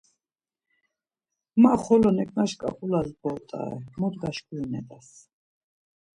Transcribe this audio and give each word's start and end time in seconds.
Ma 1.61 1.71
xolo 1.83 2.09
neǩnaş 2.17 2.51
ǩap̌ulas 2.59 3.09
bort̆are, 3.21 3.75
mot 3.99 4.13
gaşkurinet̆as. 4.21 5.09